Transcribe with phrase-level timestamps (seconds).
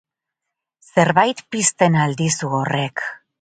[0.91, 3.05] Zerbait pizten al dizu horrek?